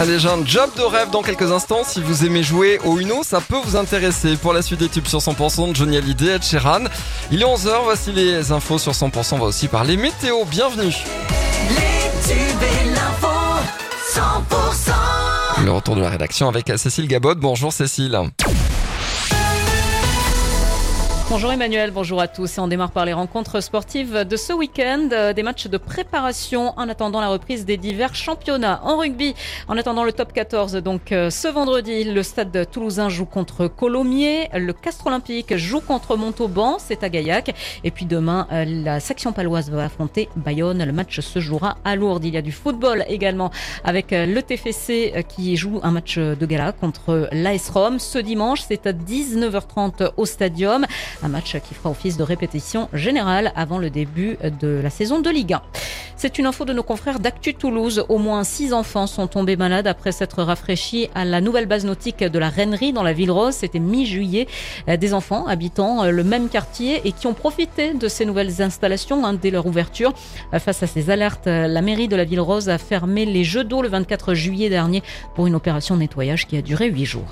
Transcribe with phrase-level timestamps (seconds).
[0.00, 1.82] Allez, j'ai un job de rêve dans quelques instants.
[1.84, 4.36] Si vous aimez jouer au Uno, ça peut vous intéresser.
[4.36, 6.84] Pour la suite des tubes sur 100%, Johnny Hallyday, Ed Sheeran.
[7.30, 9.34] Il est 11h, voici les infos sur 100%.
[9.34, 10.44] On va aussi parler météo.
[10.44, 10.94] Bienvenue.
[11.70, 13.28] Les tubes et l'info
[14.14, 17.34] 100% Le retour de la rédaction avec Cécile Gabot.
[17.34, 18.20] Bonjour Cécile.
[21.30, 22.56] Bonjour Emmanuel, bonjour à tous.
[22.56, 26.72] Et on démarre par les rencontres sportives de ce week-end, euh, des matchs de préparation
[26.78, 28.80] en attendant la reprise des divers championnats.
[28.82, 29.34] En rugby,
[29.68, 34.48] en attendant le top 14, donc euh, ce vendredi, le stade toulousain joue contre Colomiers,
[34.54, 37.54] le Castre Olympique joue contre Montauban, c'est à Gaillac.
[37.84, 40.82] Et puis demain, euh, la section paloise va affronter Bayonne.
[40.82, 42.24] Le match se jouera à Lourdes.
[42.24, 43.50] Il y a du football également
[43.84, 47.98] avec le TFC qui joue un match de gala contre l'AS Rome.
[47.98, 50.86] Ce dimanche, c'est à 19h30 au stadium.
[51.28, 55.54] Match qui fera office de répétition générale avant le début de la saison de Ligue
[55.54, 55.62] 1.
[56.20, 58.04] C'est une info de nos confrères d'Actu Toulouse.
[58.08, 62.24] Au moins six enfants sont tombés malades après s'être rafraîchis à la nouvelle base nautique
[62.24, 63.54] de la Rennerie dans la ville rose.
[63.54, 64.48] C'était mi-juillet.
[64.88, 69.34] Des enfants habitant le même quartier et qui ont profité de ces nouvelles installations hein,
[69.34, 70.12] dès leur ouverture.
[70.58, 73.80] Face à ces alertes, la mairie de la ville rose a fermé les jeux d'eau
[73.80, 75.04] le 24 juillet dernier
[75.36, 77.30] pour une opération de nettoyage qui a duré huit jours.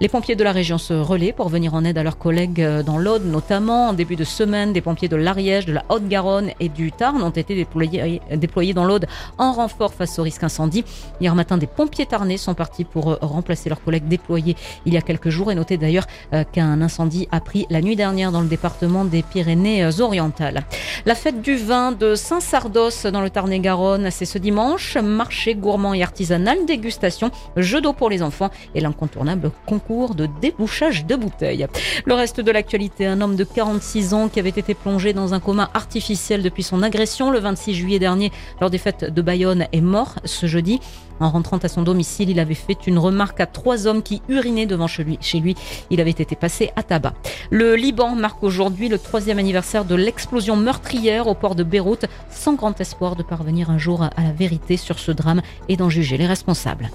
[0.00, 2.98] Les pompiers de la région se relaient pour venir en aide à leurs collègues dans
[2.98, 3.88] l'Aude notamment.
[3.88, 7.30] En début de semaine, des pompiers de l'Ariège, de la Haute-Garonne et du Tarn ont
[7.30, 9.06] été déployés, déployés dans l'Aude
[9.38, 10.84] en renfort face au risque incendie.
[11.20, 14.96] Hier matin, des pompiers tarnais sont partis pour euh, remplacer leurs collègues déployés il y
[14.96, 18.40] a quelques jours et noter d'ailleurs euh, qu'un incendie a pris la nuit dernière dans
[18.40, 20.64] le département des Pyrénées-Orientales.
[21.06, 24.96] La fête du vin de Saint-Sardos dans le Tarn-et-Garonne, c'est ce dimanche.
[24.96, 31.06] Marché gourmand et artisanal, dégustation, jeu d'eau pour les enfants et l'incontournable concours de débouchage
[31.06, 31.66] de bouteilles.
[32.04, 35.40] Le reste de l'actualité, un homme de 46 ans qui avait été plongé dans un
[35.40, 39.80] coma artificiel depuis son agression le 26 juillet dernier lors des fêtes de Bayonne est
[39.80, 40.80] mort ce jeudi.
[41.20, 44.66] En rentrant à son domicile, il avait fait une remarque à trois hommes qui urinaient
[44.66, 45.18] devant chez lui.
[45.20, 45.54] Chez lui,
[45.90, 47.14] il avait été passé à tabac.
[47.50, 52.54] Le Liban marque aujourd'hui le troisième anniversaire de l'explosion meurtrière au port de Beyrouth, sans
[52.54, 56.16] grand espoir de parvenir un jour à la vérité sur ce drame et d'en juger
[56.16, 56.90] les responsables.